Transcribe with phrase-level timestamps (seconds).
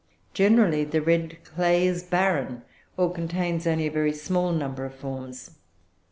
[0.33, 2.63] Generally the red clay is barren,
[2.97, 5.51] or contains only a very small number of forms."